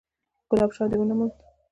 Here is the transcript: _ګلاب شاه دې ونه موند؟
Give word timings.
_ګلاب 0.49 0.71
شاه 0.75 0.87
دې 0.91 0.97
ونه 0.99 1.13
موند؟ 1.17 1.33